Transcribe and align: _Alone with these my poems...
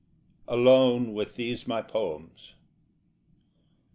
_Alone 0.47 1.13
with 1.13 1.35
these 1.35 1.67
my 1.67 1.83
poems... 1.83 2.55